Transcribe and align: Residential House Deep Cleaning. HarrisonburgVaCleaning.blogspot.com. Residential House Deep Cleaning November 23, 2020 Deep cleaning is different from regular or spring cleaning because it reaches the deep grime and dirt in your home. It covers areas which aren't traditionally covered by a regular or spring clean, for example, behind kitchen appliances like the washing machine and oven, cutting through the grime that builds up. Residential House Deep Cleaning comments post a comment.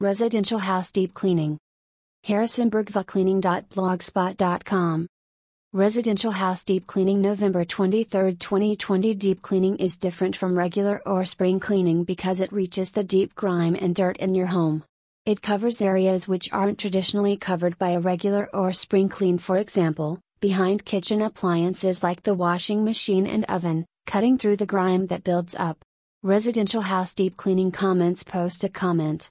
Residential 0.00 0.60
House 0.60 0.92
Deep 0.92 1.12
Cleaning. 1.12 1.58
HarrisonburgVaCleaning.blogspot.com. 2.24 5.08
Residential 5.72 6.30
House 6.30 6.62
Deep 6.62 6.86
Cleaning 6.86 7.20
November 7.20 7.64
23, 7.64 8.36
2020 8.36 9.14
Deep 9.14 9.42
cleaning 9.42 9.76
is 9.78 9.96
different 9.96 10.36
from 10.36 10.56
regular 10.56 11.02
or 11.04 11.24
spring 11.24 11.58
cleaning 11.58 12.04
because 12.04 12.40
it 12.40 12.52
reaches 12.52 12.92
the 12.92 13.02
deep 13.02 13.34
grime 13.34 13.74
and 13.74 13.92
dirt 13.92 14.18
in 14.18 14.36
your 14.36 14.46
home. 14.46 14.84
It 15.26 15.42
covers 15.42 15.82
areas 15.82 16.28
which 16.28 16.48
aren't 16.52 16.78
traditionally 16.78 17.36
covered 17.36 17.76
by 17.76 17.90
a 17.90 17.98
regular 17.98 18.48
or 18.54 18.72
spring 18.72 19.08
clean, 19.08 19.38
for 19.38 19.58
example, 19.58 20.20
behind 20.38 20.84
kitchen 20.84 21.22
appliances 21.22 22.04
like 22.04 22.22
the 22.22 22.34
washing 22.34 22.84
machine 22.84 23.26
and 23.26 23.44
oven, 23.46 23.84
cutting 24.06 24.38
through 24.38 24.58
the 24.58 24.64
grime 24.64 25.08
that 25.08 25.24
builds 25.24 25.56
up. 25.56 25.76
Residential 26.22 26.82
House 26.82 27.16
Deep 27.16 27.36
Cleaning 27.36 27.72
comments 27.72 28.22
post 28.22 28.62
a 28.62 28.68
comment. 28.68 29.26